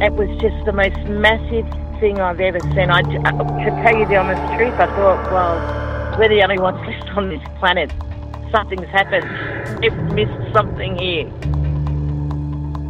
[0.00, 2.90] It was just the most massive thing I've ever seen.
[2.90, 7.16] I, to tell you the honest truth, I thought, well, we're the only ones left
[7.16, 7.92] on this planet.
[8.50, 9.24] Something's happened.
[9.80, 11.30] We've missed something here.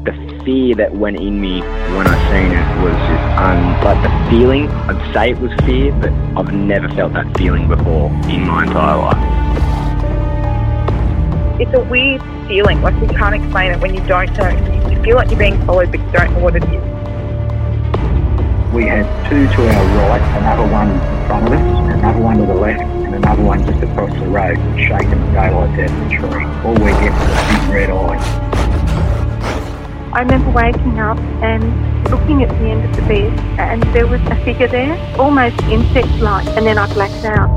[0.04, 1.60] The fear that went in me
[1.94, 4.68] when I seen it was just un, like the feeling.
[4.88, 8.96] I'd say it was fear, but I've never felt that feeling before in my entire
[8.96, 9.44] life.
[11.60, 14.48] It's a weird feeling, like you can't explain it when you don't know.
[14.88, 16.93] You feel like you're being followed, but you don't know what it is.
[18.74, 22.46] We had two to our right, another one in front of us, another one to
[22.46, 26.08] the left, and another one just across the road, shaking the daylight out of the
[26.10, 26.44] tree.
[26.64, 28.18] All we get was a big red eye.
[30.12, 34.20] I remember waking up and looking at the end of the bed, and there was
[34.22, 37.48] a figure there, almost insect-like, and then I blacked out.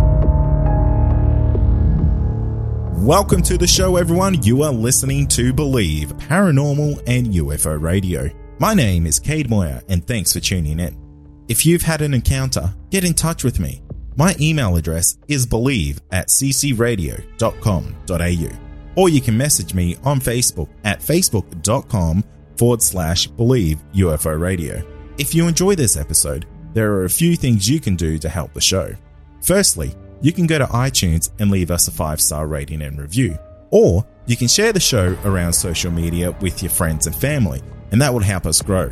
[3.03, 4.43] Welcome to the show, everyone.
[4.43, 8.29] You are listening to Believe Paranormal and UFO Radio.
[8.59, 11.06] My name is Cade Moyer, and thanks for tuning in.
[11.47, 13.81] If you've had an encounter, get in touch with me.
[14.17, 18.57] My email address is believe at ccradio.com.au,
[18.95, 22.23] or you can message me on Facebook at facebook.com
[22.57, 24.83] forward slash believe UFO radio.
[25.17, 28.53] If you enjoy this episode, there are a few things you can do to help
[28.53, 28.93] the show.
[29.41, 33.37] Firstly, you can go to iTunes and leave us a five star rating and review.
[33.69, 38.01] Or you can share the show around social media with your friends and family, and
[38.01, 38.91] that will help us grow.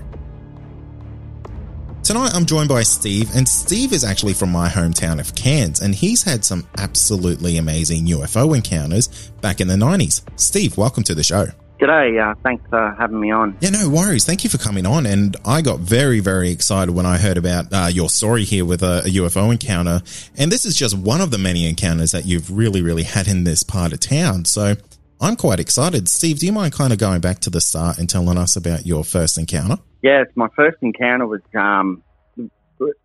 [2.06, 5.96] Tonight I'm joined by Steve, and Steve is actually from my hometown of Cairns, and
[5.96, 10.22] he's had some absolutely amazing UFO encounters back in the 90s.
[10.40, 11.48] Steve, welcome to the show.
[11.82, 13.58] G'day, uh, thanks for having me on.
[13.60, 14.24] Yeah, no worries.
[14.24, 15.08] Thank you for coming on.
[15.08, 18.84] And I got very, very excited when I heard about uh, your story here with
[18.84, 20.04] a, a, UFO encounter.
[20.38, 23.46] And this is just one of the many encounters that you've really, really had in
[23.46, 24.46] this part of town.
[24.46, 24.76] So
[25.20, 26.08] I'm quite excited.
[26.08, 28.86] Steve, do you mind kind of going back to the start and telling us about
[28.86, 29.78] your first encounter?
[30.06, 32.04] Yes, my first encounter was um,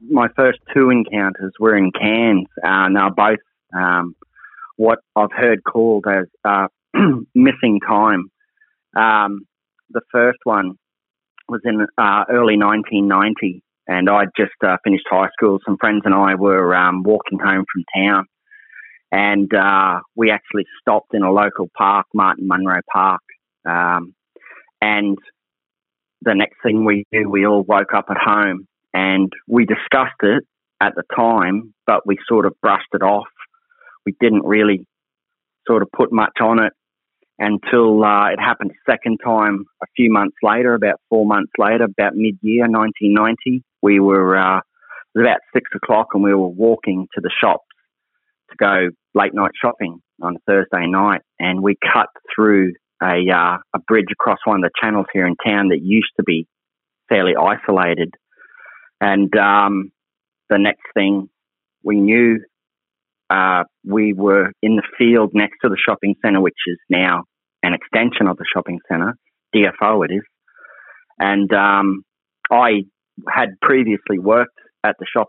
[0.02, 2.46] my first two encounters were in Cairns.
[2.62, 3.38] Uh, now, both
[3.74, 4.14] um,
[4.76, 6.66] what I've heard called as uh,
[7.34, 8.30] missing time.
[8.94, 9.46] Um,
[9.88, 10.74] the first one
[11.48, 15.58] was in uh, early 1990, and I'd just uh, finished high school.
[15.64, 18.26] Some friends and I were um, walking home from town,
[19.10, 23.22] and uh, we actually stopped in a local park, Martin Munro Park.
[23.66, 24.14] Um,
[24.82, 25.16] and
[26.22, 30.44] the next thing we knew, we all woke up at home, and we discussed it
[30.80, 33.28] at the time, but we sort of brushed it off.
[34.06, 34.86] We didn't really
[35.66, 36.72] sort of put much on it
[37.38, 41.84] until uh, it happened a second time a few months later, about four months later,
[41.84, 43.62] about mid-year 1990.
[43.82, 47.64] We were uh, it was about six o'clock, and we were walking to the shops
[48.50, 52.72] to go late night shopping on Thursday night, and we cut through
[53.02, 56.22] a uh, a bridge across one of the channels here in town that used to
[56.22, 56.46] be
[57.08, 58.14] fairly isolated,
[59.00, 59.90] and um,
[60.48, 61.28] the next thing
[61.82, 62.40] we knew.
[63.32, 67.22] Uh, we were in the field next to the shopping centre, which is now
[67.62, 69.14] an extension of the shopping centre,
[69.54, 70.22] DFO it is.
[71.20, 72.02] And um,
[72.50, 72.82] I
[73.28, 75.28] had previously worked at the shop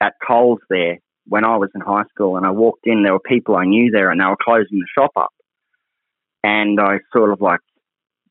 [0.00, 3.02] at Coles there when I was in high school, and I walked in.
[3.02, 5.30] There were people I knew there, and they were closing the shop up.
[6.42, 7.60] And I sort of like,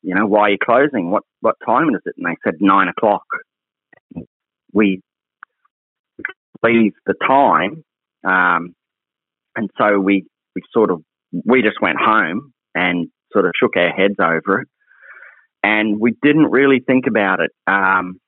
[0.02, 1.10] you know, why are you closing?
[1.10, 2.14] What what time is it?
[2.16, 3.24] And they said nine o'clock.
[4.72, 5.00] We
[6.62, 7.84] leave the time,
[8.24, 8.74] um,
[9.56, 11.02] and so we we sort of
[11.44, 14.68] we just went home and sort of shook our heads over it.
[15.62, 17.50] And we didn't really think about it.
[17.66, 18.18] Um,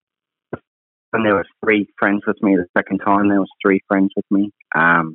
[1.13, 3.29] and there was three friends with me the second time.
[3.29, 4.51] There was three friends with me.
[4.75, 5.15] Um,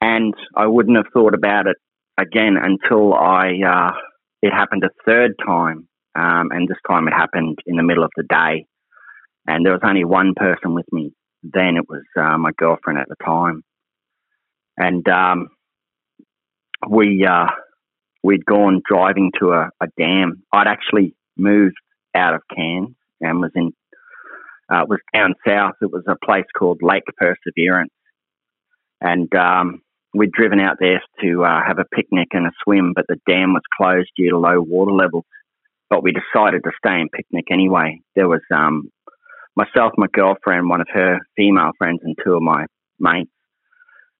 [0.00, 1.76] and I wouldn't have thought about it
[2.18, 3.92] again until I, uh,
[4.42, 5.88] it happened a third time.
[6.14, 8.66] Um, and this time it happened in the middle of the day.
[9.46, 11.12] And there was only one person with me.
[11.42, 13.62] Then it was uh, my girlfriend at the time.
[14.76, 15.48] And um,
[16.88, 17.46] we, uh,
[18.22, 20.42] we'd gone driving to a, a dam.
[20.52, 21.76] I'd actually moved
[22.14, 23.72] out of Cairns and was in
[24.72, 25.74] uh, was down south.
[25.82, 27.92] It was a place called Lake Perseverance,
[29.00, 29.82] and um,
[30.14, 33.52] we'd driven out there to uh, have a picnic and a swim, but the dam
[33.52, 35.24] was closed due to low water levels.
[35.88, 38.00] But we decided to stay and picnic anyway.
[38.14, 38.90] There was um,
[39.56, 42.66] myself, my girlfriend, one of her female friends, and two of my
[42.98, 43.30] mates.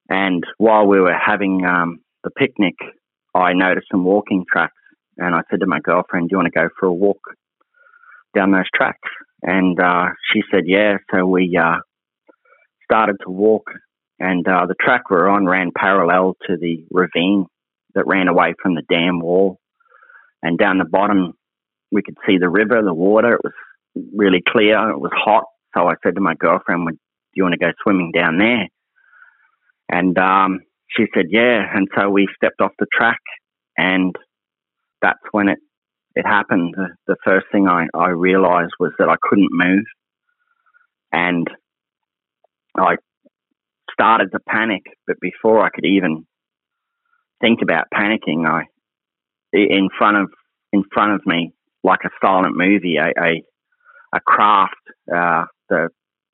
[0.09, 2.75] And while we were having um, the picnic,
[3.35, 4.75] I noticed some walking tracks,
[5.17, 7.21] and I said to my girlfriend, "Do you want to go for a walk
[8.35, 9.09] down those tracks?"
[9.43, 11.79] And uh, she said, "Yeah." So we uh,
[12.85, 13.71] started to walk,
[14.23, 17.47] and uh, the track we were on ran parallel to the ravine
[17.97, 19.59] that ran away from the dam wall.
[20.45, 21.33] And down the bottom,
[21.91, 23.35] we could see the river, the water.
[23.35, 23.53] It was
[24.15, 24.91] really clear.
[24.91, 25.45] It was hot.
[25.75, 26.97] So I said to my girlfriend, "Do
[27.35, 28.69] you want to go swimming down there?"
[29.91, 30.61] And um,
[30.97, 33.21] she said, "Yeah." And so we stepped off the track,
[33.77, 34.15] and
[35.01, 35.59] that's when it
[36.15, 36.75] it happened.
[36.77, 39.85] The, the first thing I, I realized was that I couldn't move,
[41.13, 41.49] and
[42.77, 42.97] I
[43.93, 44.83] started to panic.
[45.07, 46.27] But before I could even
[47.41, 48.65] think about panicking, I
[49.53, 50.31] in front of
[50.73, 51.53] in front of me,
[51.85, 53.43] like a silent movie, a a,
[54.15, 54.75] a craft,
[55.15, 55.89] uh, the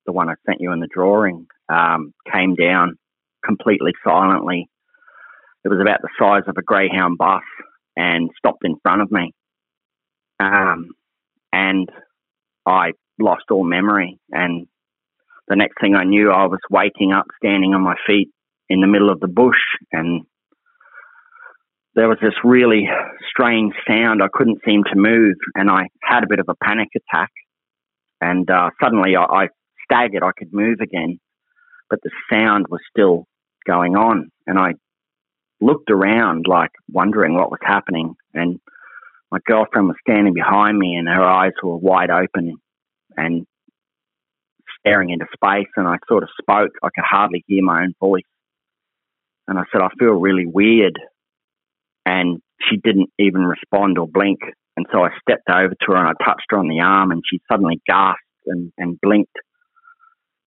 [0.06, 2.96] the one I sent you in the drawing, um, came down
[3.44, 4.68] completely silently.
[5.64, 7.42] It was about the size of a Greyhound bus
[7.96, 9.32] and stopped in front of me.
[10.40, 10.90] Um,
[11.52, 11.90] and
[12.64, 14.18] I lost all memory.
[14.30, 14.66] And
[15.48, 18.30] the next thing I knew, I was waking up, standing on my feet
[18.68, 19.56] in the middle of the bush.
[19.92, 20.22] And
[21.94, 22.88] there was this really
[23.30, 24.22] strange sound.
[24.22, 25.36] I couldn't seem to move.
[25.54, 27.30] And I had a bit of a panic attack.
[28.20, 29.48] And uh, suddenly I, I
[29.84, 30.22] staggered.
[30.22, 31.18] I could move again
[31.90, 33.26] but the sound was still
[33.66, 34.30] going on.
[34.46, 34.74] And I
[35.60, 38.14] looked around, like wondering what was happening.
[38.34, 38.58] And
[39.30, 42.56] my girlfriend was standing behind me, and her eyes were wide open
[43.16, 43.46] and
[44.80, 45.68] staring into space.
[45.76, 46.72] And I sort of spoke.
[46.82, 48.22] I could hardly hear my own voice.
[49.46, 50.98] And I said, I feel really weird.
[52.04, 54.40] And she didn't even respond or blink.
[54.76, 57.22] And so I stepped over to her and I touched her on the arm, and
[57.28, 59.36] she suddenly gasped and, and blinked.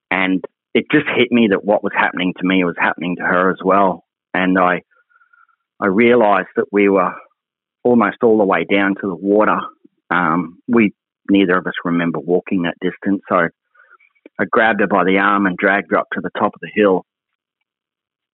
[0.09, 0.43] And
[0.73, 3.57] it just hit me that what was happening to me was happening to her as
[3.63, 4.05] well.
[4.33, 4.81] And I,
[5.81, 7.13] I realized that we were
[7.83, 9.59] almost all the way down to the water.
[10.09, 10.93] Um, we,
[11.29, 13.21] neither of us remember walking that distance.
[13.27, 13.49] So
[14.41, 16.71] I grabbed her by the arm and dragged her up to the top of the
[16.73, 17.05] hill.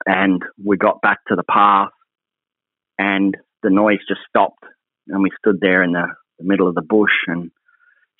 [0.06, 1.90] And we got back to the path
[2.98, 4.64] and the noise just stopped.
[5.08, 6.08] And we stood there in the,
[6.40, 7.52] the middle of the bush and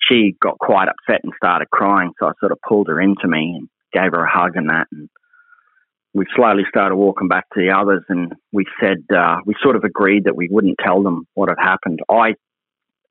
[0.06, 2.12] she got quite upset and started crying.
[2.20, 4.86] So I sort of pulled her into me and gave her a hug and that.
[4.92, 5.08] And
[6.12, 9.84] we slowly started walking back to the others, and we said uh, we sort of
[9.84, 12.00] agreed that we wouldn't tell them what had happened.
[12.08, 12.34] I,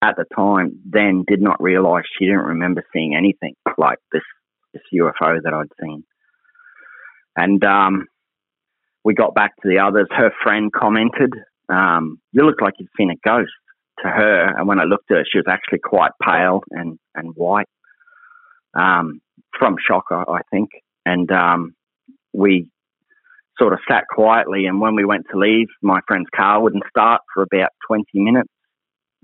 [0.01, 4.23] at the time, then did not realise she didn't remember seeing anything like this
[4.73, 6.03] this UFO that I'd seen.
[7.35, 8.07] And um,
[9.03, 10.07] we got back to the others.
[10.11, 11.33] Her friend commented,
[11.69, 13.51] um, "You look like you've seen a ghost."
[14.03, 17.33] To her, and when I looked at her, she was actually quite pale and and
[17.35, 17.65] white.
[18.75, 19.21] Um,
[19.57, 20.69] from shock, I, I think.
[21.05, 21.73] And um,
[22.33, 22.69] we
[23.59, 24.65] sort of sat quietly.
[24.65, 28.49] And when we went to leave, my friend's car wouldn't start for about 20 minutes.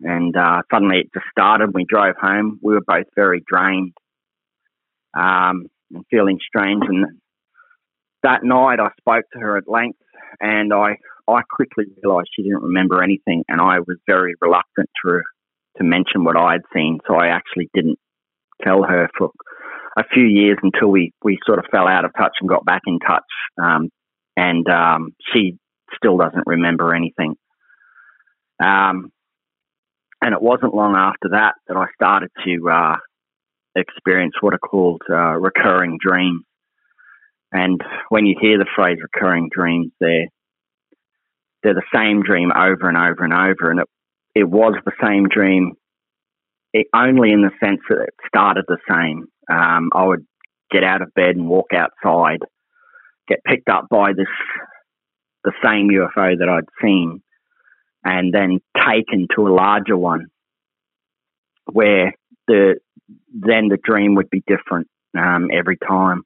[0.01, 1.73] And uh, suddenly it just started.
[1.73, 2.59] We drove home.
[2.61, 3.93] We were both very drained
[5.13, 6.83] um, and feeling strange.
[6.87, 7.19] And
[8.23, 9.99] that night I spoke to her at length
[10.39, 13.43] and I, I quickly realised she didn't remember anything.
[13.47, 15.21] And I was very reluctant to,
[15.77, 16.99] to mention what I had seen.
[17.07, 17.99] So I actually didn't
[18.63, 19.29] tell her for
[19.97, 22.81] a few years until we, we sort of fell out of touch and got back
[22.87, 23.23] in touch.
[23.61, 23.89] Um,
[24.35, 25.57] and um, she
[25.95, 27.35] still doesn't remember anything.
[28.63, 29.11] Um,
[30.21, 32.95] and it wasn't long after that that I started to uh,
[33.75, 36.43] experience what are called uh, recurring dreams.
[37.51, 40.27] And when you hear the phrase recurring dreams, they're
[41.61, 43.71] they're the same dream over and over and over.
[43.71, 43.87] And it
[44.35, 45.73] it was the same dream,
[46.73, 50.25] it, only in the sense that it started the same um, I would
[50.71, 52.39] get out of bed and walk outside,
[53.27, 54.27] get picked up by this
[55.43, 57.21] the same UFO that I'd seen,
[58.03, 60.27] and then taken to a larger one,
[61.71, 62.13] where
[62.47, 62.75] the
[63.07, 66.23] then the dream would be different um, every time.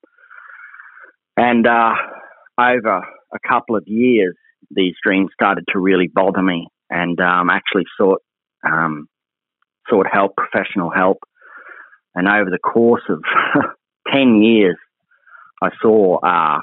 [1.36, 1.94] And uh,
[2.60, 3.02] over
[3.34, 4.36] a couple of years,
[4.72, 8.22] these dreams started to really bother me, and um, actually sought
[8.66, 9.08] um,
[9.90, 11.20] sought help, professional help.
[12.16, 13.24] And over the course of
[14.14, 14.78] 10 years,
[15.62, 16.60] I saw uh,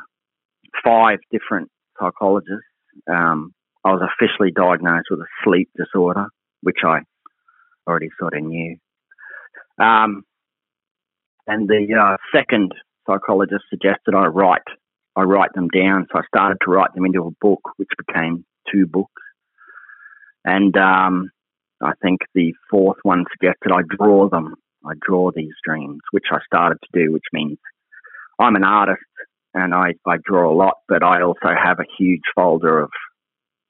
[0.84, 2.66] five different psychologists.
[3.10, 3.52] Um,
[3.84, 6.26] I was officially diagnosed with a sleep disorder,
[6.62, 7.00] which I
[7.86, 8.76] already sort of knew.
[9.78, 10.24] Um,
[11.46, 12.72] and the uh, second
[13.06, 14.62] psychologist suggested I write
[15.16, 16.06] I write them down.
[16.10, 19.22] So I started to write them into a book, which became two books.
[20.44, 21.30] And um,
[21.80, 24.54] I think the fourth one suggested I draw them.
[24.84, 27.58] I draw these dreams, which I started to do, which means
[28.38, 29.00] I'm an artist
[29.54, 32.90] and I, I draw a lot, but I also have a huge folder of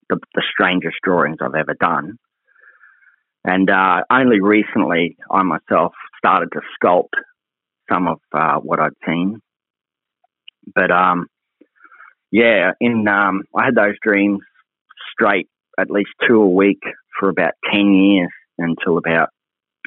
[0.08, 2.18] the, the strangest drawings I've ever done.
[3.44, 7.12] And uh, only recently, I myself started to sculpt
[7.90, 9.40] some of uh, what I'd seen.
[10.74, 11.26] But um,
[12.32, 14.40] yeah, in um, I had those dreams
[15.12, 15.48] straight,
[15.78, 16.80] at least two a week
[17.18, 19.28] for about ten years until about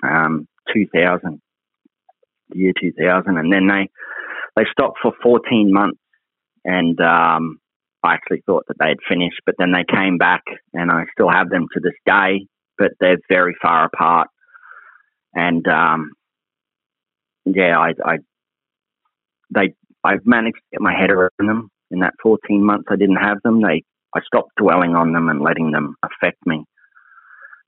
[0.03, 1.41] um, 2000,
[2.49, 3.89] the year 2000, and then they
[4.55, 5.99] they stopped for 14 months,
[6.63, 7.59] and um,
[8.03, 11.29] I actually thought that they had finished, but then they came back, and I still
[11.29, 12.47] have them to this day,
[12.77, 14.29] but they're very far apart,
[15.33, 16.11] and um,
[17.45, 18.17] yeah, I, I
[19.53, 21.69] they I've managed to get my head around them.
[21.89, 23.83] In that 14 months I didn't have them, they
[24.15, 26.65] I stopped dwelling on them and letting them affect me.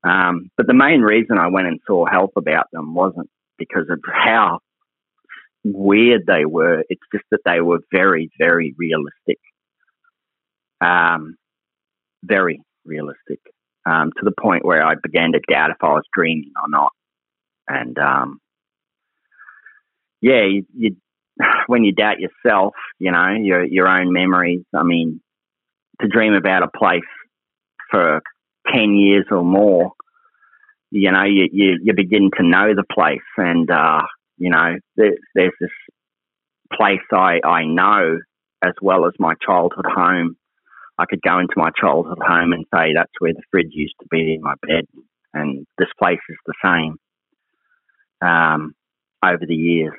[0.04, 4.00] Um, but the main reason I went and saw help about them wasn't because of
[4.12, 4.60] how
[5.64, 6.84] weird they were.
[6.90, 9.40] It's just that they were very, very realistic.
[10.82, 11.36] Um,
[12.24, 13.40] very realistic.
[13.86, 16.92] Um, to the point where I began to doubt if I was dreaming or not.
[17.68, 18.40] And um,
[20.22, 20.96] yeah, you, you,
[21.68, 24.64] when you doubt yourself, you know your your own memories.
[24.76, 25.22] I mean,
[26.02, 27.02] to dream about a place
[27.90, 28.22] for
[28.72, 29.94] ten years or more,
[30.92, 34.02] you know, you you, you begin to know the place, and uh,
[34.38, 35.70] you know, there's, there's this
[36.74, 38.20] place I I know
[38.64, 40.36] as well as my childhood home.
[41.00, 44.08] I could go into my childhood home and say that's where the fridge used to
[44.12, 44.86] be in my bed,
[45.34, 46.96] and this place is the same.
[48.22, 48.74] Um,
[49.24, 49.94] over the years.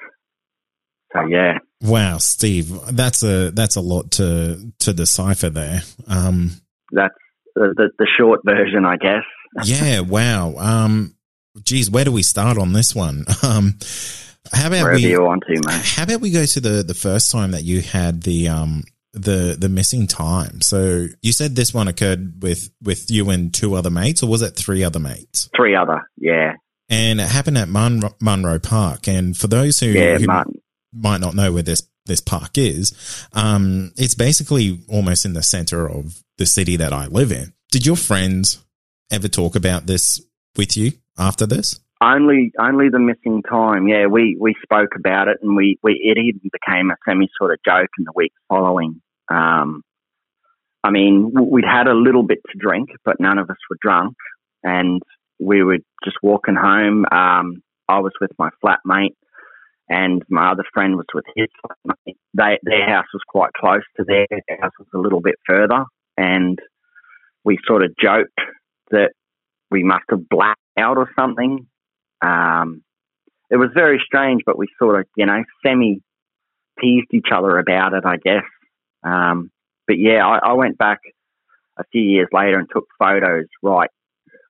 [1.12, 1.58] So yeah.
[1.82, 5.82] Wow, Steve, that's a that's a lot to to decipher there.
[6.06, 6.52] Um,
[6.92, 7.14] that's
[7.54, 9.24] the, the, the short version, I guess.
[9.64, 10.00] yeah.
[10.00, 10.54] Wow.
[10.56, 11.14] Um,
[11.62, 13.24] geez, where do we start on this one?
[13.42, 13.78] Um,
[14.52, 15.10] how about Wherever we?
[15.10, 15.82] you want to, mate.
[15.84, 19.56] How about we go to the the first time that you had the um the
[19.58, 20.60] the missing time?
[20.60, 24.42] So you said this one occurred with with you and two other mates, or was
[24.42, 25.48] it three other mates?
[25.56, 26.54] Three other, yeah.
[26.88, 29.06] And it happened at Mun- Munro Park.
[29.06, 30.60] And for those who, Yeah, who Martin.
[30.92, 32.92] might not know where this this park is,
[33.32, 37.52] um, it's basically almost in the center of the city that I live in.
[37.70, 38.64] Did your friends
[39.12, 40.20] ever talk about this
[40.56, 41.78] with you after this?
[42.02, 43.86] Only, only the missing time.
[43.86, 47.52] Yeah, we, we spoke about it, and we, we it even became a semi sort
[47.52, 49.02] of joke in the weeks following.
[49.30, 49.82] Um,
[50.82, 54.14] I mean, we'd had a little bit to drink, but none of us were drunk,
[54.62, 55.02] and
[55.38, 57.04] we were just walking home.
[57.12, 59.16] Um, I was with my flatmate,
[59.90, 62.16] and my other friend was with his flatmate.
[62.32, 64.26] They, their house was quite close to their
[64.60, 65.84] house was a little bit further,
[66.16, 66.58] and
[67.44, 68.40] we sort of joked
[68.90, 69.10] that
[69.70, 71.66] we must have blacked out or something.
[72.22, 72.82] Um,
[73.50, 76.02] it was very strange, but we sort of, you know, semi
[76.80, 78.44] teased each other about it, I guess.
[79.02, 79.50] Um,
[79.86, 81.00] but yeah, I, I went back
[81.78, 83.90] a few years later and took photos right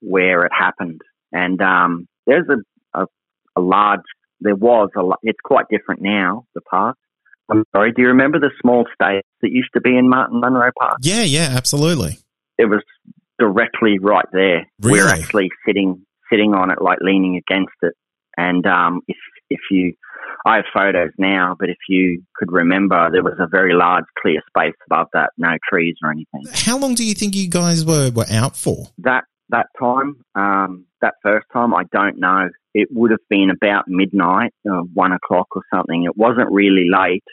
[0.01, 1.01] where it happened.
[1.33, 3.07] And um, there's a, a,
[3.57, 4.01] a large,
[4.41, 6.97] there was a, it's quite different now, the park.
[7.51, 10.71] I'm sorry, do you remember the small stage that used to be in Martin Munro
[10.79, 10.99] Park?
[11.03, 12.19] Yeah, yeah, absolutely.
[12.59, 12.83] It was
[13.39, 14.67] directly right there.
[14.81, 17.95] We're actually sitting sitting on it, like leaning against it.
[18.37, 19.17] And um, if
[19.51, 19.95] if you,
[20.47, 24.41] I have photos now, but if you could remember, there was a very large clear
[24.49, 26.45] space above that, no trees or anything.
[26.53, 28.87] How long do you think you guys were, were out for?
[28.99, 32.49] That that time, um, that first time, I don't know.
[32.73, 36.05] It would have been about midnight, uh, one o'clock or something.
[36.05, 37.25] It wasn't really late,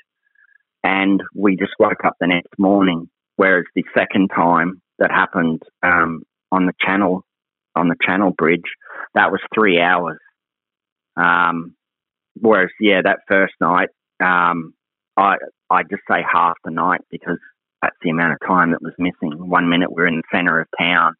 [0.83, 3.07] and we just woke up the next morning.
[3.35, 7.23] Whereas the second time that happened um, on the channel,
[7.77, 8.61] on the channel bridge,
[9.13, 10.19] that was three hours.
[11.15, 11.75] Um,
[12.39, 13.89] whereas, yeah, that first night,
[14.23, 14.73] um,
[15.15, 15.35] I
[15.69, 17.39] I just say half the night because
[17.81, 19.49] that's the amount of time that was missing.
[19.49, 21.15] One minute we're in the centre of town,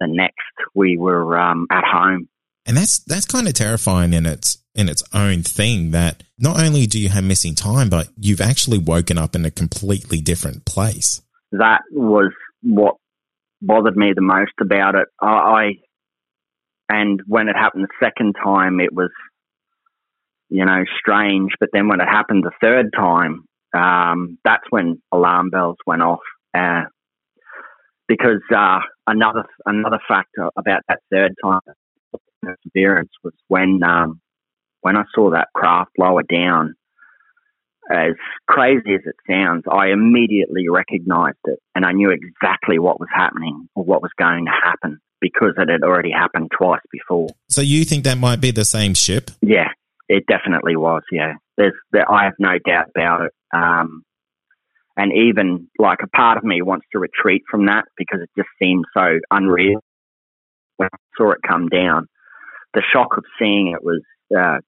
[0.00, 0.36] the next
[0.74, 2.28] we were um, at home.
[2.66, 6.86] And that's that's kind of terrifying in its in its own thing that not only
[6.86, 11.22] do you have missing time, but you've actually woken up in a completely different place.
[11.52, 12.32] That was
[12.62, 12.96] what
[13.60, 15.08] bothered me the most about it.
[15.20, 15.70] I, I
[16.88, 19.10] and when it happened the second time, it was
[20.48, 21.52] you know strange.
[21.58, 23.44] But then when it happened the third time,
[23.76, 26.20] um, that's when alarm bells went off.
[26.56, 26.84] Uh,
[28.08, 31.60] because uh, another another factor about that third time
[32.42, 34.20] perseverance was when um,
[34.82, 36.74] when I saw that craft lower down.
[37.90, 38.14] As
[38.48, 43.68] crazy as it sounds, I immediately recognized it and I knew exactly what was happening
[43.74, 47.28] or what was going to happen because it had already happened twice before.
[47.48, 49.30] So you think that might be the same ship?
[49.40, 49.68] Yeah,
[50.08, 51.02] it definitely was.
[51.10, 53.32] Yeah, there's there, I have no doubt about it.
[53.54, 54.02] Um,
[54.96, 58.48] and even like a part of me wants to retreat from that because it just
[58.60, 59.80] seems so unreal.
[60.76, 62.06] When I saw it come down,
[62.74, 64.02] the shock of seeing it was
[64.36, 64.58] uh,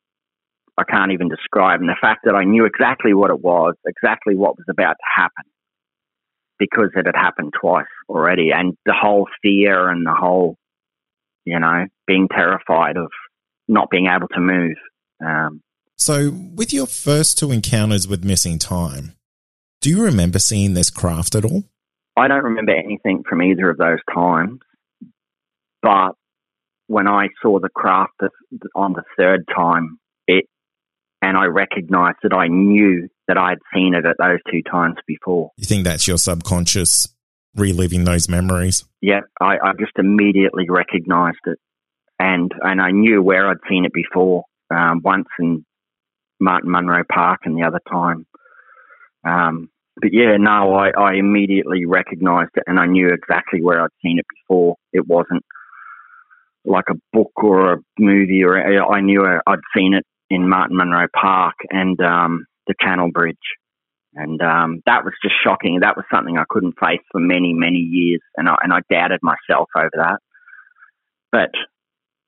[0.78, 1.80] I can't even describe.
[1.80, 5.22] And the fact that I knew exactly what it was, exactly what was about to
[5.22, 5.44] happen,
[6.58, 10.56] because it had happened twice already, and the whole fear and the whole,
[11.44, 13.10] you know, being terrified of
[13.66, 14.76] not being able to move.
[15.24, 15.62] Um,
[15.96, 19.14] so, with your first two encounters with missing time,
[19.80, 21.64] do you remember seeing this craft at all?
[22.16, 24.60] I don't remember anything from either of those times,
[25.82, 26.12] but
[26.86, 28.20] when I saw the craft
[28.76, 30.46] on the third time, it
[31.22, 34.96] and I recognized that I knew that I had seen it at those two times
[35.06, 35.50] before.
[35.56, 37.08] You think that's your subconscious
[37.54, 38.84] reliving those memories?
[39.00, 41.58] Yeah, I, I just immediately recognized it,
[42.18, 44.44] and and I knew where I'd seen it before.
[44.70, 45.64] Um, once in
[46.40, 48.26] Martin Munro Park, and the other time.
[49.24, 49.70] Um,
[50.00, 54.18] but yeah, no, I, I immediately recognized it, and I knew exactly where I'd seen
[54.18, 54.76] it before.
[54.92, 55.44] It wasn't
[56.64, 61.06] like a book or a movie, or I knew I'd seen it in Martin Munro
[61.14, 63.36] Park and um, the Channel Bridge.
[64.14, 65.80] And um, that was just shocking.
[65.80, 69.20] That was something I couldn't face for many, many years, and I, and I doubted
[69.22, 70.18] myself over that.
[71.30, 71.50] But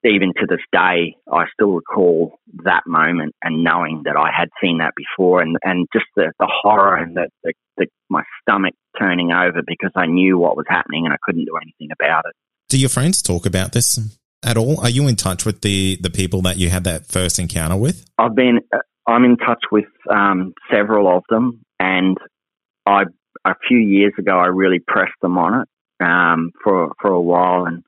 [0.05, 4.79] even to this day, I still recall that moment and knowing that I had seen
[4.79, 9.33] that before, and and just the, the horror and the, the, the my stomach turning
[9.33, 12.35] over because I knew what was happening and I couldn't do anything about it.
[12.69, 13.99] Do your friends talk about this
[14.43, 14.81] at all?
[14.81, 18.05] Are you in touch with the the people that you had that first encounter with?
[18.19, 22.17] I've been uh, I'm in touch with um, several of them, and
[22.87, 23.05] I
[23.45, 25.69] a few years ago I really pressed them on it
[26.05, 27.83] um, for for a while, and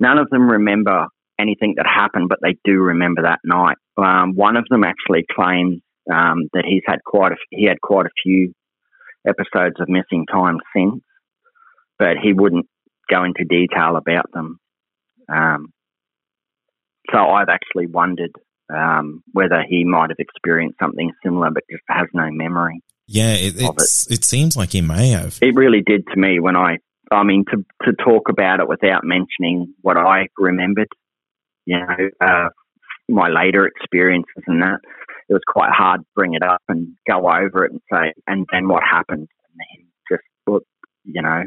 [0.00, 1.06] none of them remember
[1.38, 3.76] anything that happened, but they do remember that night.
[3.96, 5.80] Um, one of them actually claims
[6.12, 8.52] um, that he's had quite a he had quite a few
[9.26, 11.02] episodes of missing time since,
[11.98, 12.66] but he wouldn't
[13.10, 14.58] go into detail about them.
[15.28, 15.68] Um,
[17.12, 18.32] so I've actually wondered
[18.74, 22.82] um, whether he might have experienced something similar, but just has no memory.
[23.06, 23.70] Yeah, it, it.
[24.10, 25.38] it seems like he may have.
[25.40, 26.78] It really did to me when I,
[27.12, 30.88] I mean, to to talk about it without mentioning what I remembered,
[31.64, 32.48] you know, uh,
[33.08, 34.80] my later experiences and that,
[35.28, 38.46] it was quite hard to bring it up and go over it and say, and
[38.52, 40.24] then what happened, and then just
[41.04, 41.44] you know,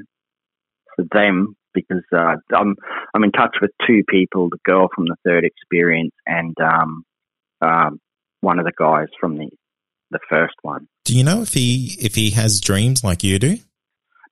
[0.96, 1.56] for them
[1.88, 2.76] because uh, I'm
[3.14, 7.04] I'm in touch with two people: the girl from the third experience and um,
[7.62, 8.00] um,
[8.42, 9.50] one of the guys from the
[10.12, 10.88] the first one.
[11.06, 13.58] Do you know if he if he has dreams like you do?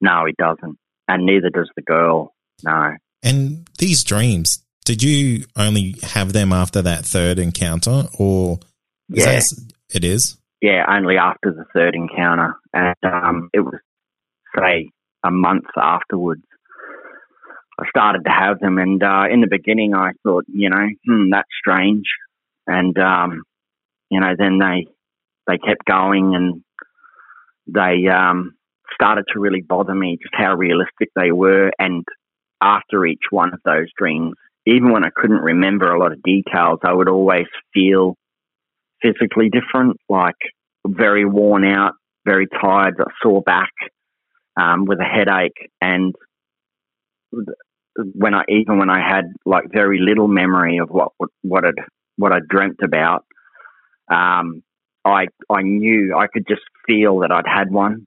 [0.02, 2.34] No, he doesn't, and neither does the girl.
[2.64, 2.96] No.
[3.24, 8.60] And these dreams, did you only have them after that third encounter, or
[9.10, 10.38] yeah, that, it is?
[10.62, 13.80] Yeah, only after the third encounter, and um, it was
[14.58, 14.90] say
[15.24, 16.44] a month afterwards.
[17.80, 21.30] I started to have them, and uh, in the beginning, I thought, you know, hmm,
[21.32, 22.06] that's strange,
[22.66, 23.44] and um,
[24.10, 24.88] you know, then they
[25.48, 26.64] they kept going, and
[27.68, 28.56] they um,
[28.94, 31.72] started to really bother me, just how realistic they were.
[31.78, 32.04] And
[32.62, 34.34] after each one of those dreams,
[34.66, 38.16] even when I couldn't remember a lot of details, I would always feel
[39.02, 40.36] physically different, like
[40.86, 41.94] very worn out,
[42.26, 43.72] very tired, a sore back,
[44.60, 46.16] um, with a headache, and
[47.98, 51.76] when I even when I had like very little memory of what what had
[52.18, 53.26] what I dreamt about,
[54.10, 54.64] um,
[55.04, 58.06] I I knew I could just feel that I'd had one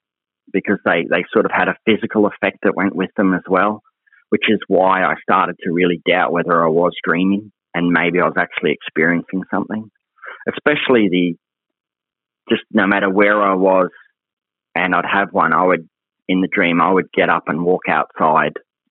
[0.52, 3.82] because they they sort of had a physical effect that went with them as well,
[4.30, 8.24] which is why I started to really doubt whether I was dreaming and maybe I
[8.24, 9.90] was actually experiencing something,
[10.48, 11.34] especially the
[12.48, 13.90] just no matter where I was
[14.74, 15.88] and I'd have one, I would
[16.28, 18.52] in the dream I would get up and walk outside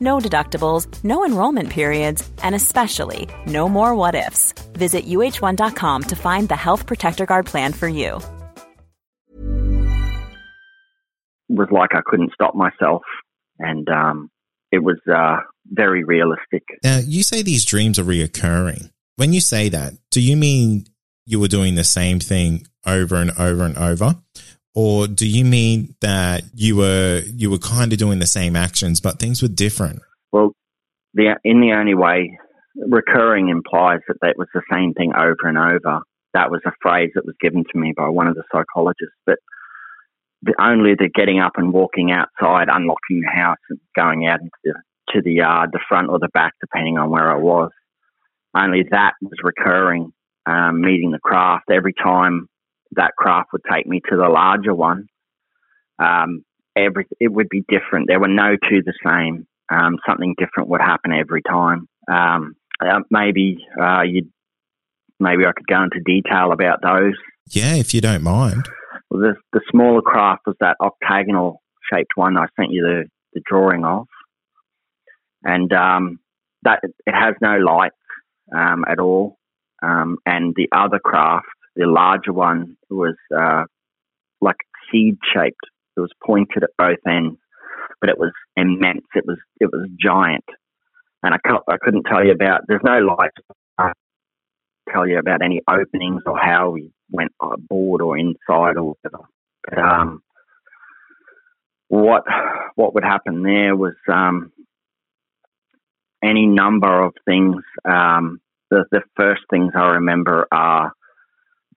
[0.00, 4.52] No deductibles, no enrollment periods, and especially no more what ifs.
[4.72, 8.20] Visit uh1.com to find the Health Protector Guard plan for you.
[11.48, 13.02] It was like I couldn't stop myself,
[13.58, 14.30] and um,
[14.70, 16.62] it was uh, very realistic.
[16.84, 18.90] Now, you say these dreams are reoccurring.
[19.16, 20.84] When you say that, do you mean
[21.24, 24.16] you were doing the same thing over and over and over?
[24.80, 29.00] Or do you mean that you were you were kind of doing the same actions,
[29.00, 30.02] but things were different?
[30.30, 30.52] Well,
[31.14, 32.38] the in the only way
[32.86, 36.02] recurring implies that that was the same thing over and over.
[36.32, 39.16] That was a phrase that was given to me by one of the psychologists.
[39.26, 39.40] But
[40.42, 44.52] the, only the getting up and walking outside, unlocking the house, and going out into
[44.62, 44.74] the,
[45.08, 47.72] to the yard, the front or the back, depending on where I was.
[48.56, 50.12] Only that was recurring.
[50.46, 52.46] Um, meeting the craft every time
[52.92, 55.06] that craft would take me to the larger one.
[55.98, 56.44] Um,
[56.76, 58.06] every it would be different.
[58.08, 59.46] There were no two the same.
[59.70, 61.88] Um, something different would happen every time.
[62.10, 64.30] Um, uh, maybe uh, you
[65.20, 67.14] maybe I could go into detail about those.
[67.50, 68.68] Yeah, if you don't mind.
[69.10, 73.42] Well, the the smaller craft was that octagonal shaped one I sent you the, the
[73.44, 74.06] drawing of,
[75.42, 76.18] and um,
[76.62, 77.96] that it has no lights
[78.54, 79.36] um, at all.
[79.82, 81.46] Um, and the other craft,
[81.78, 83.64] the larger one, was uh,
[84.40, 84.56] like
[84.90, 85.56] seed shaped.
[85.96, 87.38] It was pointed at both ends,
[88.00, 89.06] but it was immense.
[89.14, 90.44] It was it was giant,
[91.22, 91.38] and I,
[91.68, 92.62] I couldn't tell you about.
[92.66, 93.30] There's no light.
[93.78, 93.92] Uh,
[94.92, 99.24] tell you about any openings or how we went aboard or inside or whatever.
[99.68, 100.22] But um,
[101.88, 102.24] what
[102.74, 104.52] what would happen there was um,
[106.22, 110.92] any number of things um, the, the first things I remember are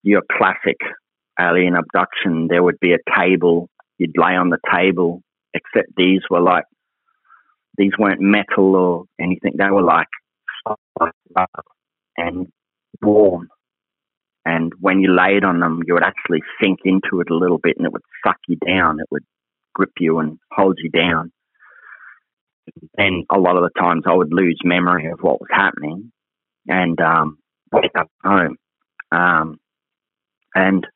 [0.02, 0.76] your classic
[1.38, 2.48] alien abduction.
[2.48, 5.22] There would be a table, you'd lay on the table,
[5.54, 6.64] except these were like,
[7.78, 9.52] these weren't metal or anything.
[9.56, 10.08] They were like
[12.16, 12.46] and
[13.00, 13.48] warm.
[14.44, 17.76] And when you laid on them, you would actually sink into it a little bit
[17.76, 19.00] and it would suck you down.
[19.00, 19.24] It would
[19.74, 21.32] grip you and hold you down.
[22.96, 26.12] And a lot of the times I would lose memory of what was happening
[26.68, 27.38] and um,
[27.72, 28.56] wake up home.
[29.10, 29.58] Um,
[30.54, 30.86] and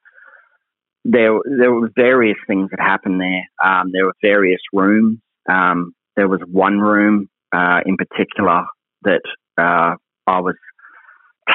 [1.04, 3.44] there, there were various things that happened there.
[3.64, 5.18] Um, there were various rooms.
[5.48, 8.64] Um, there was one room uh, in particular
[9.02, 9.22] that
[9.56, 9.94] uh,
[10.26, 10.56] I was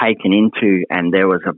[0.02, 1.52] taken into, and there was a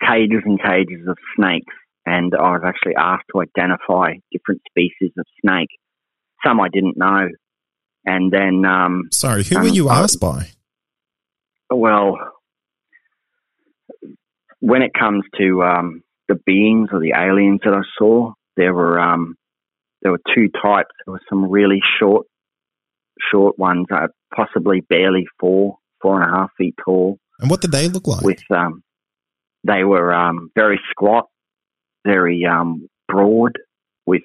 [0.00, 1.74] cages and cages of snakes.
[2.06, 5.70] And I was actually asked to identify different species of snake.
[6.44, 7.28] Some I didn't know.
[8.04, 10.48] And then, um, sorry, who were you asked by?
[11.70, 12.18] Well,
[14.64, 18.98] when it comes to um, the beings or the aliens that I saw, there were
[18.98, 19.34] um,
[20.00, 20.90] there were two types.
[21.04, 22.26] There were some really short,
[23.30, 27.18] short ones, uh, possibly barely four, four and a half feet tall.
[27.40, 28.22] And what did they look like?
[28.22, 28.82] With um,
[29.64, 31.26] they were um, very squat,
[32.06, 33.58] very um, broad,
[34.06, 34.22] with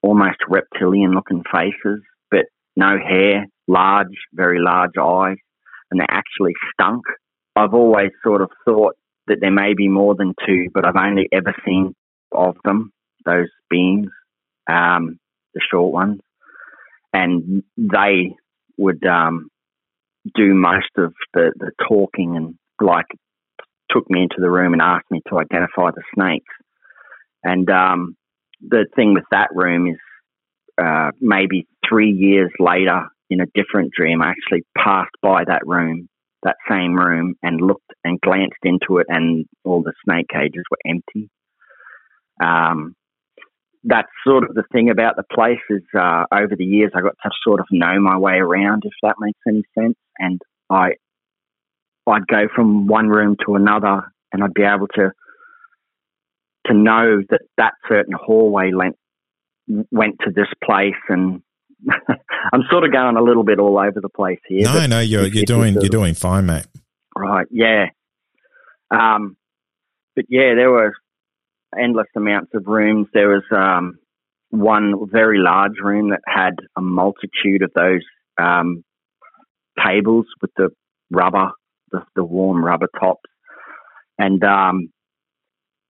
[0.00, 2.44] almost reptilian-looking faces, but
[2.76, 5.38] no hair, large, very large eyes,
[5.90, 7.02] and they actually stunk.
[7.56, 8.94] I've always sort of thought
[9.26, 11.94] that there may be more than two, but I've only ever seen
[12.32, 12.92] of them,
[13.24, 14.10] those beings,
[14.68, 15.18] um,
[15.54, 16.20] the short ones.
[17.12, 18.34] And they
[18.76, 19.48] would um,
[20.34, 23.06] do most of the, the talking and like
[23.90, 26.54] took me into the room and asked me to identify the snakes.
[27.42, 28.16] And um,
[28.60, 29.98] the thing with that room is
[30.82, 36.08] uh, maybe three years later, in a different dream, I actually passed by that room,
[36.42, 40.78] that same room, and looked and glanced into it, and all the snake cages were
[40.86, 41.30] empty.
[42.42, 42.94] Um,
[43.84, 47.16] that's sort of the thing about the place is uh, over the years I got
[47.22, 49.96] to sort of know my way around, if that makes any sense.
[50.18, 50.94] And I,
[52.06, 55.12] I'd go from one room to another, and I'd be able to
[56.66, 58.96] to know that that certain hallway went
[59.92, 61.42] went to this place, and
[62.52, 64.64] I'm sort of going a little bit all over the place here.
[64.64, 66.66] No, no, you're you're doing you're doing fine, mate.
[67.16, 67.86] Right, yeah.
[68.90, 69.36] Um,
[70.14, 70.94] but yeah, there were
[71.78, 73.08] endless amounts of rooms.
[73.12, 73.98] There was um,
[74.50, 78.02] one very large room that had a multitude of those
[78.40, 78.84] um,
[79.84, 80.70] tables with the
[81.10, 81.50] rubber,
[81.90, 83.30] the, the warm rubber tops,
[84.18, 84.90] and um,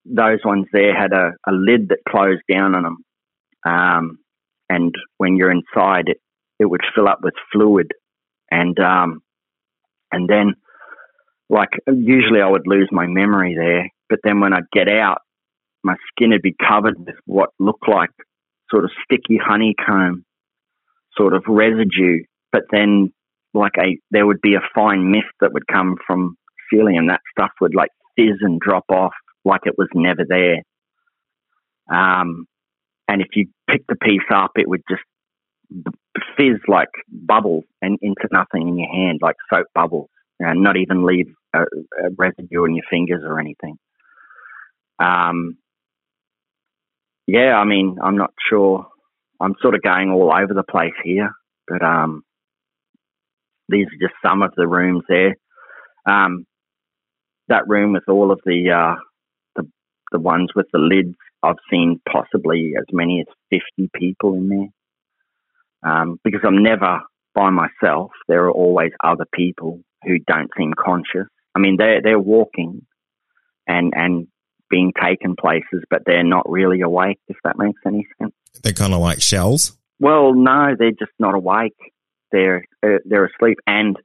[0.04, 2.98] those ones there had a, a lid that closed down on them.
[3.64, 4.18] Um,
[4.68, 6.20] and when you're inside, it
[6.58, 7.92] it would fill up with fluid,
[8.50, 9.22] and um,
[10.12, 10.54] and then
[11.48, 15.18] like usually I would lose my memory there, but then when I'd get out,
[15.84, 18.10] my skin would be covered with what looked like
[18.70, 20.24] sort of sticky honeycomb,
[21.16, 23.12] sort of residue, but then
[23.54, 26.36] like a there would be a fine mist that would come from
[26.70, 29.12] ceiling, and that stuff would like fizz and drop off
[29.44, 30.62] like it was never there.
[31.88, 32.46] Um,
[33.08, 35.02] and if you picked the piece up, it would just
[36.36, 41.04] fizz like bubbles and into nothing in your hand, like soap bubbles, and not even
[41.04, 43.76] leave a, a residue on your fingers or anything.
[44.98, 45.56] Um,
[47.26, 48.86] yeah, I mean, I'm not sure.
[49.40, 51.30] I'm sort of going all over the place here,
[51.68, 52.22] but um,
[53.68, 55.36] these are just some of the rooms there.
[56.06, 56.46] Um,
[57.48, 59.00] that room with all of the uh,
[59.56, 59.68] the
[60.12, 61.16] the ones with the lids,
[61.46, 64.68] I've seen possibly as many as 50 people in there.
[65.92, 67.00] Um, because I'm never
[67.36, 68.10] by myself.
[68.26, 71.28] There are always other people who don't seem conscious.
[71.54, 72.84] I mean, they're they're walking
[73.68, 74.26] and and
[74.68, 77.20] being taken places, but they're not really awake.
[77.28, 78.34] If that makes any sense.
[78.62, 79.76] They're kind of like shells.
[80.00, 81.76] Well, no, they're just not awake.
[82.32, 83.96] They're uh, they're asleep, and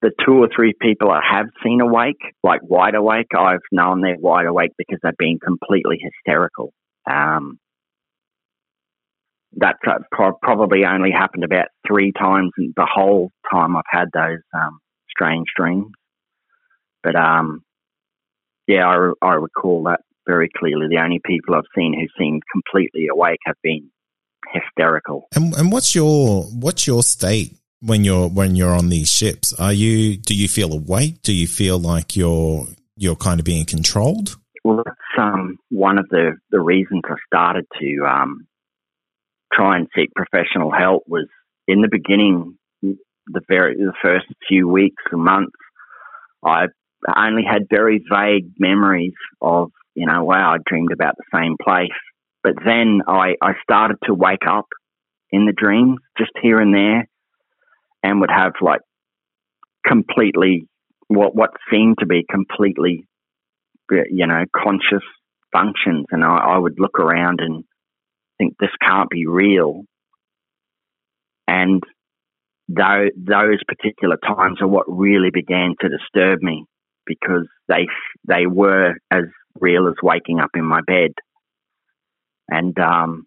[0.00, 4.16] the two or three people I have seen awake, like wide awake, I've known they're
[4.18, 6.72] wide awake because they've been completely hysterical.
[7.10, 7.58] Um,
[10.12, 14.78] pro- probably only happened about three times in the whole time I've had those um,
[15.10, 15.90] strange dreams.
[17.02, 17.62] But um,
[18.66, 20.86] yeah, I, I recall that very clearly.
[20.88, 23.90] The only people I've seen who seemed completely awake have been
[24.52, 25.26] hysterical.
[25.34, 29.52] And, and what's your what's your state when you're when you're on these ships?
[29.58, 31.22] Are you do you feel awake?
[31.22, 34.36] Do you feel like you're you're kind of being controlled?
[34.64, 38.46] Well, that's um, one of the, the reasons I started to um,
[39.52, 41.26] try and seek professional help was
[41.66, 45.56] in the beginning, the very the first few weeks and months,
[46.44, 46.66] I
[47.16, 51.96] only had very vague memories of you know wow I dreamed about the same place,
[52.42, 54.66] but then I I started to wake up
[55.30, 57.06] in the dreams just here and there,
[58.02, 58.80] and would have like
[59.86, 60.66] completely
[61.08, 63.06] what what seemed to be completely
[63.90, 65.04] you know conscious
[65.52, 67.64] functions, and I, I would look around and
[68.38, 69.82] think this can't be real.
[71.46, 71.82] And
[72.68, 76.64] those, those particular times are what really began to disturb me
[77.06, 77.86] because they
[78.26, 79.24] they were as
[79.58, 81.12] real as waking up in my bed.
[82.48, 83.26] And um,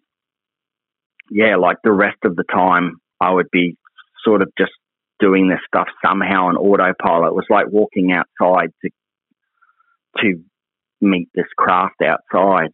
[1.30, 3.76] yeah, like the rest of the time, I would be
[4.24, 4.72] sort of just
[5.20, 7.30] doing this stuff somehow on autopilot.
[7.30, 8.90] It was like walking outside to
[10.18, 10.42] to
[11.00, 12.70] meet this craft outside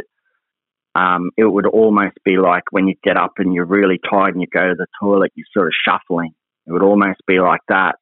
[0.98, 4.40] um, it would almost be like when you get up and you're really tired and
[4.40, 6.32] you go to the toilet, you're sort of shuffling.
[6.66, 7.96] It would almost be like that.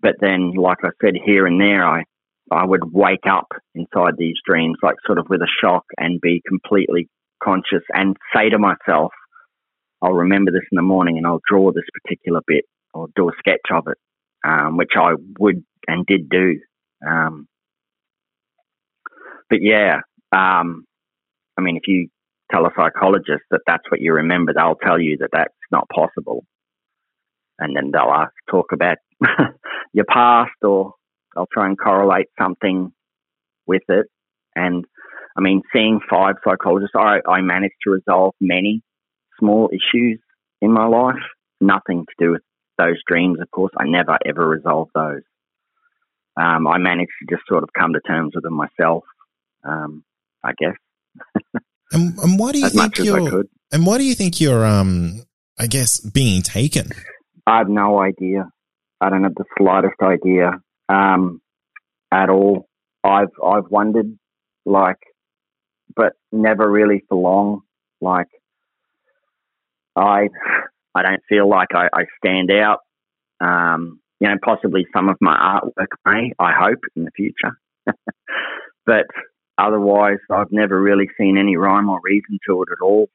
[0.00, 2.04] But then, like I said, here and there, I,
[2.50, 6.40] I would wake up inside these dreams, like sort of with a shock and be
[6.46, 7.08] completely
[7.42, 9.12] conscious and say to myself,
[10.02, 13.32] I'll remember this in the morning and I'll draw this particular bit or do a
[13.38, 13.98] sketch of it,
[14.46, 16.60] um, which I would and did do.
[17.06, 17.48] Um,
[19.50, 20.00] but yeah,
[20.32, 20.84] um,
[21.56, 22.08] I mean, if you
[22.52, 26.44] tell a psychologist that that's what you remember, they'll tell you that that's not possible.
[27.58, 28.98] And then they'll ask, talk about
[29.92, 30.94] your past or
[31.34, 32.92] they'll try and correlate something
[33.66, 34.06] with it.
[34.54, 34.84] And
[35.36, 38.82] I mean, seeing five psychologists, I, I managed to resolve many
[39.38, 40.20] small issues
[40.60, 41.16] in my life.
[41.60, 42.42] Nothing to do with
[42.76, 43.72] those dreams, of course.
[43.76, 45.22] I never ever resolved those.
[46.40, 49.02] Um, I managed to just sort of come to terms with them myself,
[49.64, 50.04] um,
[50.44, 50.76] I guess
[51.92, 53.44] and, and why do you as think you're?
[53.72, 54.64] And why do you think you're?
[54.64, 55.22] Um,
[55.58, 56.90] I guess being taken.
[57.46, 58.48] I have no idea.
[59.00, 60.52] I don't have the slightest idea
[60.88, 61.40] um,
[62.12, 62.68] at all.
[63.04, 64.18] I've I've wondered,
[64.64, 64.98] like,
[65.94, 67.62] but never really for long.
[68.00, 68.28] Like,
[69.98, 70.28] I
[70.94, 72.80] I don't feel like I, I stand out.
[73.40, 76.32] Um, you know, possibly some of my artwork may.
[76.38, 77.58] I hope in the future,
[78.86, 79.06] but
[79.58, 83.08] Otherwise, I've never really seen any rhyme or reason to it at all.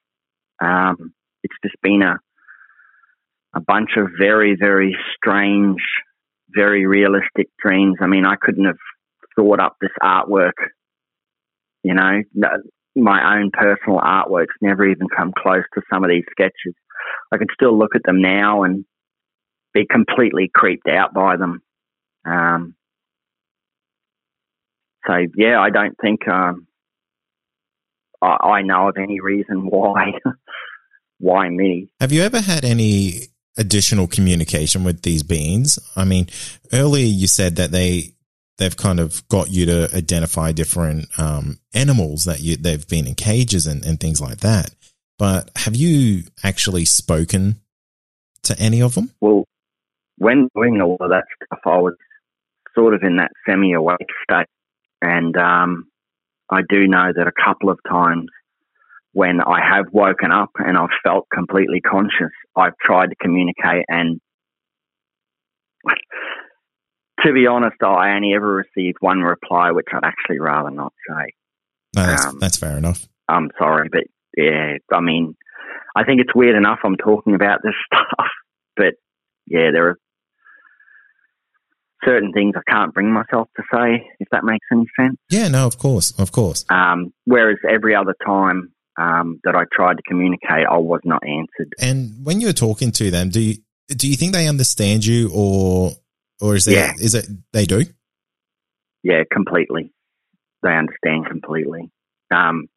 [0.61, 2.19] Um, it's just been a
[3.55, 5.79] a bunch of very, very strange,
[6.49, 7.97] very realistic dreams.
[8.01, 8.79] I mean, I couldn't have
[9.35, 10.53] thought up this artwork.
[11.83, 12.23] You know,
[12.95, 16.75] my own personal artworks never even come close to some of these sketches.
[17.31, 18.85] I can still look at them now and
[19.73, 21.61] be completely creeped out by them.
[22.25, 22.75] Um,
[25.07, 26.67] so yeah, I don't think um,
[28.21, 30.13] I, I know of any reason why
[31.19, 31.89] why me.
[31.99, 33.27] Have you ever had any
[33.57, 35.79] additional communication with these beings?
[35.95, 36.27] I mean,
[36.71, 38.12] earlier you said that they
[38.57, 43.15] they've kind of got you to identify different um, animals that you they've been in
[43.15, 44.73] cages and, and things like that.
[45.17, 47.61] But have you actually spoken
[48.43, 49.11] to any of them?
[49.21, 49.45] Well,
[50.17, 51.95] when doing all of that stuff, I was
[52.75, 54.47] sort of in that semi awake state
[55.01, 55.87] and um,
[56.49, 58.29] I do know that a couple of times
[59.11, 64.19] when I have woken up and I've felt completely conscious, I've tried to communicate and
[67.23, 71.33] to be honest, I only ever received one reply, which I'd actually rather not say.
[71.95, 73.07] No, that's, um, that's fair enough.
[73.27, 74.03] I'm sorry, but
[74.35, 75.35] yeah, I mean,
[75.95, 78.27] I think it's weird enough I'm talking about this stuff,
[78.75, 78.95] but
[79.47, 79.97] yeah, there are
[82.03, 85.17] certain things I can't bring myself to say, if that makes any sense.
[85.29, 86.65] Yeah, no, of course, of course.
[86.69, 91.73] Um, whereas every other time um, that I tried to communicate, I was not answered.
[91.79, 93.55] And when you're talking to them, do you
[93.89, 95.91] do you think they understand you, or
[96.43, 96.91] or is there yeah.
[96.99, 97.85] is it they do?
[99.01, 99.91] Yeah, completely.
[100.61, 101.89] They understand completely.
[102.31, 102.67] Um,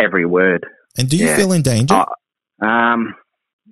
[0.00, 0.66] every word.
[0.98, 1.36] And do you yeah.
[1.36, 1.94] feel in danger?
[1.94, 3.14] Uh, um,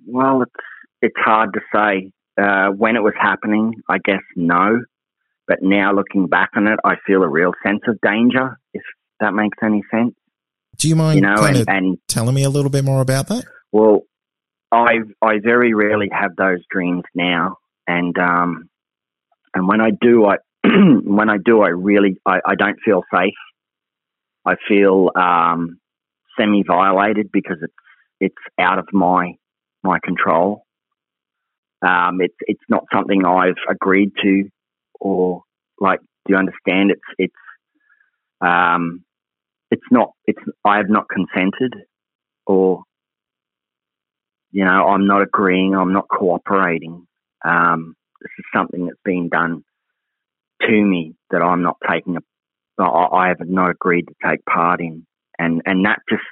[0.07, 0.65] well, it's
[1.01, 2.11] it's hard to say.
[2.41, 4.81] Uh, when it was happening, I guess no.
[5.47, 8.57] But now looking back on it, I feel a real sense of danger.
[8.73, 8.83] If
[9.19, 10.15] that makes any sense.
[10.77, 13.45] Do you mind you know, and, and, telling me a little bit more about that?
[13.71, 14.01] Well,
[14.71, 18.69] I I very rarely have those dreams now, and um,
[19.53, 23.33] and when I do, I when I do, I really I, I don't feel safe.
[24.45, 25.79] I feel um,
[26.39, 27.73] semi violated because it's
[28.19, 29.33] it's out of my
[29.83, 30.63] my control.
[31.81, 34.43] Um, it's it's not something I've agreed to,
[34.99, 35.43] or
[35.79, 36.91] like, do you understand?
[36.91, 37.33] It's it's
[38.41, 39.03] um,
[39.71, 41.73] it's not it's I have not consented,
[42.45, 42.83] or
[44.51, 47.05] you know, I'm not agreeing, I'm not cooperating.
[47.45, 49.63] Um, this is something that's been done
[50.61, 55.05] to me that I'm not taking a, I have not agreed to take part in,
[55.37, 56.23] and and that just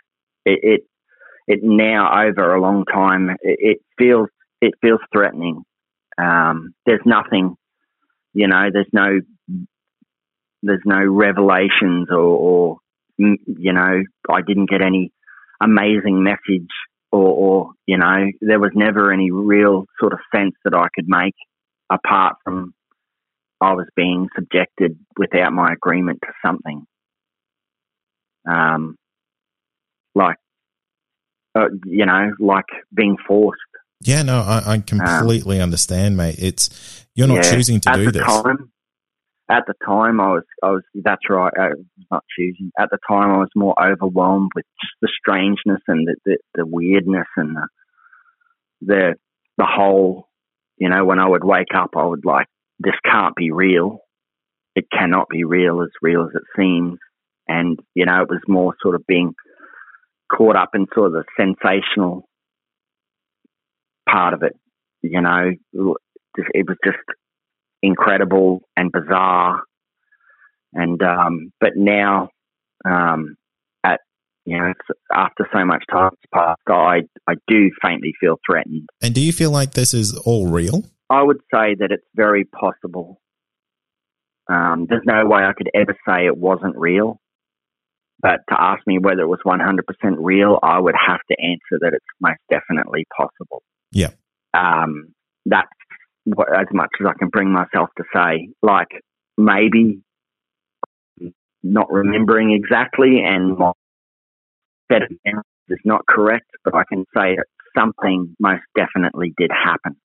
[0.45, 0.81] it it,
[1.47, 4.29] it now over a long time it, it feels
[4.61, 5.63] it feels threatening.
[6.17, 7.55] Um, there's nothing,
[8.33, 9.19] you know, there's no
[10.63, 12.77] there's no revelations or, or
[13.17, 15.11] you know I didn't get any
[15.61, 16.69] amazing message
[17.13, 21.07] or, or, you know, there was never any real sort of sense that I could
[21.07, 21.35] make
[21.91, 22.73] apart from
[23.61, 26.87] I was being subjected without my agreement to something.
[28.49, 28.95] Um,
[30.15, 30.37] like,
[31.55, 33.61] uh, you know, like being forced.
[34.01, 36.35] Yeah, no, I, I completely um, understand, mate.
[36.39, 38.23] It's you're not yeah, choosing to do this.
[38.23, 38.71] Time,
[39.49, 40.83] at the time, I was, I was.
[40.95, 41.51] That's right.
[41.59, 42.71] I was not choosing.
[42.79, 46.65] At the time, I was more overwhelmed with just the strangeness and the the, the
[46.65, 47.67] weirdness and the
[48.81, 49.13] the
[49.57, 50.27] the whole.
[50.77, 52.47] You know, when I would wake up, I would like,
[52.79, 53.99] this can't be real.
[54.75, 56.97] It cannot be real, as real as it seems.
[57.47, 59.33] And you know, it was more sort of being
[60.31, 62.27] caught up in sort of the sensational
[64.09, 64.53] part of it.
[65.01, 66.97] You know, it was just
[67.83, 69.61] incredible and bizarre.
[70.73, 72.29] And um, but now,
[72.83, 73.35] um,
[73.83, 73.99] at
[74.45, 74.73] you know,
[75.13, 78.89] after so much time has passed, I I do faintly feel threatened.
[79.01, 80.83] And do you feel like this is all real?
[81.11, 83.21] I would say that it's very possible.
[84.49, 87.19] Um, there's no way I could ever say it wasn't real.
[88.19, 89.81] But to ask me whether it was 100%
[90.17, 93.61] real, I would have to answer that it's most definitely possible.
[93.91, 94.11] Yeah.
[94.53, 95.13] Um,
[95.45, 95.67] that's
[96.27, 98.89] as much as I can bring myself to say, like
[99.37, 100.01] maybe
[101.63, 103.71] not remembering exactly and my
[104.91, 105.09] set of
[105.69, 107.45] is not correct, but I can say that
[107.77, 109.95] something most definitely did happen.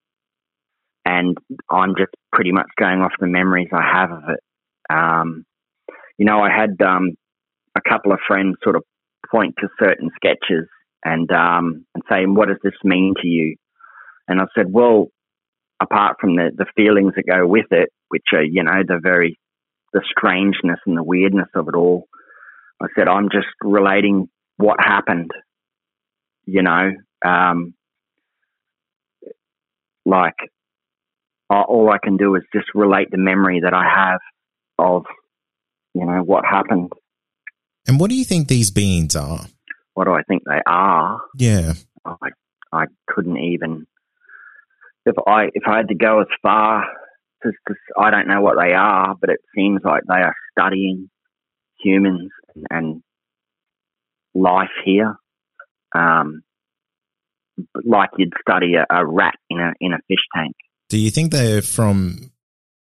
[1.04, 1.36] And
[1.70, 4.40] I'm just pretty much going off the memories I have of it.
[4.90, 5.44] Um,
[6.16, 7.14] you know, I had um,
[7.76, 8.84] a couple of friends sort of
[9.30, 10.68] point to certain sketches
[11.04, 13.56] and um, and saying, "What does this mean to you?"
[14.26, 15.08] And I said, "Well,
[15.80, 19.38] apart from the, the feelings that go with it, which are, you know, the very,
[19.92, 22.08] the strangeness and the weirdness of it all.
[22.80, 25.30] I said, I'm just relating what happened,
[26.46, 26.92] you know,
[27.24, 27.74] um,
[30.04, 30.34] like
[31.50, 34.20] all I can do is just relate the memory that I have
[34.78, 35.04] of,
[35.94, 36.92] you know, what happened.
[37.86, 39.46] And what do you think these beings are?
[39.94, 41.20] What do I think they are?
[41.36, 41.72] Yeah.
[42.04, 42.28] I,
[42.72, 43.86] I couldn't even
[45.08, 46.84] if I if I had to go as far,
[47.42, 51.10] because I don't know what they are, but it seems like they are studying
[51.80, 52.30] humans
[52.70, 53.02] and
[54.34, 55.16] life here,
[55.94, 56.42] um,
[57.84, 60.54] like you'd study a, a rat in a in a fish tank.
[60.88, 62.30] Do you think they're from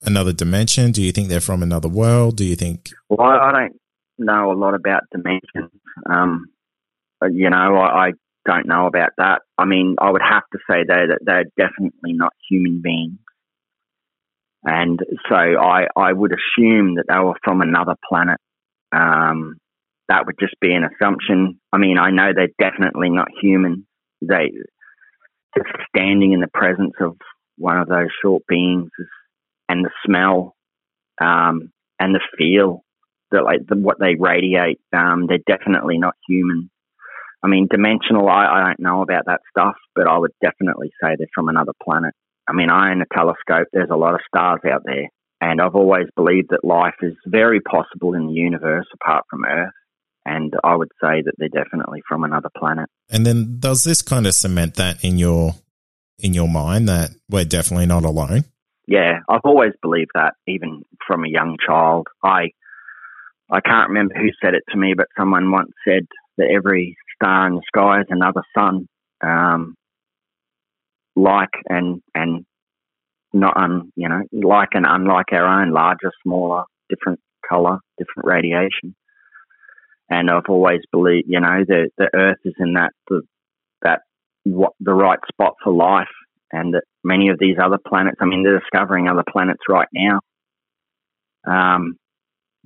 [0.02, 0.92] another dimension?
[0.92, 2.36] Do you think they're from another world?
[2.36, 2.90] Do you think?
[3.08, 3.76] Well, I, I don't
[4.18, 5.70] know a lot about dimensions.
[6.08, 6.46] Um,
[7.30, 8.12] you know, I, I
[8.46, 9.42] don't know about that.
[9.58, 13.18] I mean, I would have to say though that they're definitely not human beings.
[14.64, 18.38] And so I, I would assume that they were from another planet.
[18.92, 19.56] Um,
[20.08, 21.58] that would just be an assumption.
[21.72, 23.86] I mean, I know they're definitely not human.
[24.20, 24.52] They
[25.56, 27.16] just standing in the presence of
[27.56, 28.90] one of those short beings
[29.68, 30.54] and the smell
[31.20, 32.84] um, and the feel
[33.30, 34.80] that like the, what they radiate.
[34.92, 36.70] Um, they're definitely not human.
[37.42, 38.28] I mean, dimensional.
[38.28, 41.72] I, I don't know about that stuff, but I would definitely say they're from another
[41.82, 42.14] planet.
[42.48, 43.68] I mean, I own a telescope.
[43.72, 45.08] There's a lot of stars out there,
[45.40, 49.72] and I've always believed that life is very possible in the universe apart from Earth.
[50.24, 52.88] And I would say that they're definitely from another planet.
[53.10, 55.54] And then does this kind of cement that in your
[56.20, 58.44] in your mind that we're definitely not alone?
[58.86, 62.06] Yeah, I've always believed that, even from a young child.
[62.22, 62.50] I
[63.50, 66.06] I can't remember who said it to me, but someone once said
[66.38, 68.86] that every star in the sky is another sun,
[69.24, 69.74] um,
[71.14, 72.44] like and and
[73.32, 78.94] not un, you know like and unlike our own, larger, smaller, different color, different radiation.
[80.10, 83.22] And I've always believed, you know, the the Earth is in that the,
[83.82, 84.00] that
[84.44, 86.12] what the right spot for life,
[86.50, 88.18] and that many of these other planets.
[88.20, 90.20] I mean, they're discovering other planets right now.
[91.46, 91.96] Um,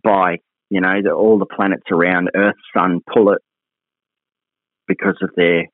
[0.03, 0.39] by
[0.71, 3.41] you know, the, all the planets around Earth, Sun pull it
[4.87, 5.65] because of their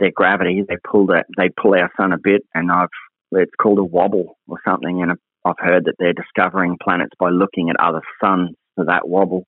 [0.00, 0.62] their gravity.
[0.66, 2.88] They pull that they pull our sun a bit, and I've
[3.32, 5.02] it's called a wobble or something.
[5.02, 5.12] And
[5.44, 9.44] I've heard that they're discovering planets by looking at other suns for that wobble,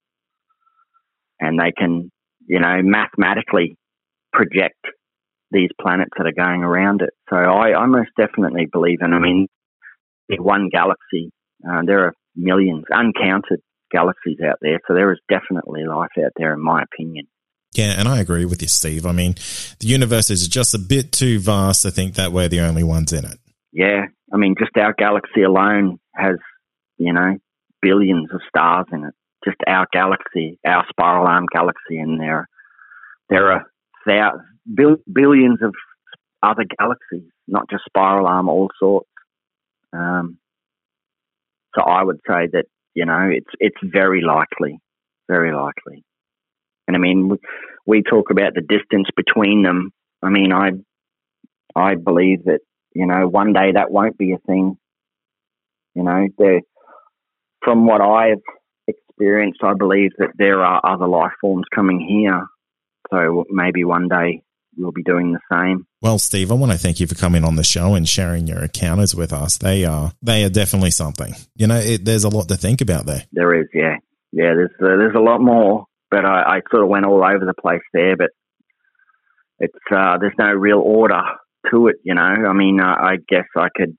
[1.40, 2.10] and they can
[2.46, 3.76] you know mathematically
[4.32, 4.78] project
[5.52, 7.10] these planets that are going around it.
[7.30, 9.12] So I, I most definitely believe in.
[9.12, 9.46] I mean,
[10.28, 11.30] in one galaxy.
[11.68, 13.60] Uh, there are millions, uncounted
[13.90, 14.80] galaxies out there.
[14.86, 17.26] So there is definitely life out there, in my opinion.
[17.76, 19.06] Yeah, and I agree with you, Steve.
[19.06, 19.34] I mean,
[19.80, 23.12] the universe is just a bit too vast to think that we're the only ones
[23.12, 23.38] in it.
[23.72, 26.36] Yeah, I mean, just our galaxy alone has,
[26.96, 27.36] you know,
[27.82, 29.14] billions of stars in it.
[29.44, 32.48] Just our galaxy, our spiral arm galaxy, and there,
[33.28, 33.64] there are
[34.06, 35.74] thousands, billions of
[36.42, 39.08] other galaxies, not just spiral arm, all sorts.
[39.92, 40.38] Um,
[41.74, 42.64] so I would say that
[42.96, 44.80] you know, it's it's very likely,
[45.28, 46.02] very likely.
[46.86, 47.36] And I mean,
[47.86, 49.92] we talk about the distance between them.
[50.22, 50.70] I mean, I
[51.74, 52.60] I believe that
[52.94, 54.76] you know one day that won't be a thing.
[55.94, 56.60] You know, there
[57.62, 58.42] from what I've
[58.86, 62.46] experienced, I believe that there are other life forms coming here.
[63.10, 64.42] So maybe one day
[64.76, 65.86] we'll be doing the same.
[66.02, 68.62] Well, Steve, I want to thank you for coming on the show and sharing your
[68.62, 69.58] encounters with us.
[69.58, 71.34] They are they are definitely something.
[71.56, 73.24] You know, it, there's a lot to think about there.
[73.32, 73.96] There is, yeah,
[74.32, 74.54] yeah.
[74.54, 77.60] There's uh, there's a lot more, but I, I, sort of went all over the
[77.60, 78.16] place there.
[78.16, 78.30] But
[79.58, 81.22] it's uh, there's no real order
[81.70, 81.96] to it.
[82.04, 83.96] You know, I mean, uh, I guess I could